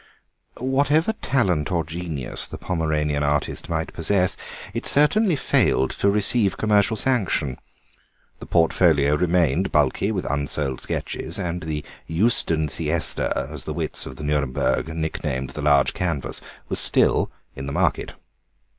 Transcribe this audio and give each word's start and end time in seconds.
Whatever 0.57 1.13
talent 1.13 1.71
or 1.71 1.83
genius 1.83 2.47
the 2.47 2.57
Pomeranian 2.57 3.21
artist 3.21 3.69
might 3.69 3.93
possess, 3.93 4.35
it 4.73 4.87
certainly 4.87 5.35
failed 5.35 5.91
to 5.91 6.09
receive 6.09 6.57
commercial 6.57 6.95
sanction. 6.97 7.59
The 8.39 8.47
portfolio 8.47 9.13
remained 9.15 9.71
bulky 9.71 10.11
with 10.11 10.25
unsold 10.25 10.81
sketches, 10.81 11.37
and 11.37 11.61
the 11.61 11.85
"Euston 12.07 12.67
Siesta," 12.67 13.47
as 13.51 13.65
the 13.65 13.73
wits 13.75 14.07
of 14.07 14.15
the 14.15 14.23
Nuremberg 14.23 14.87
nicknamed 14.87 15.51
the 15.51 15.61
large 15.61 15.93
canvas, 15.93 16.41
was 16.67 16.79
still 16.79 17.29
in 17.55 17.67
the 17.67 17.71
market. 17.71 18.13